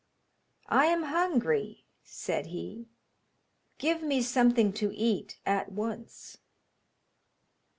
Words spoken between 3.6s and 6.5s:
'give me something to eat at once.'